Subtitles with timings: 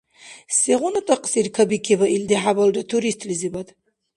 [0.57, 3.67] Сегъуна такьсир кабикиба илди хӀябалра туристлизибад?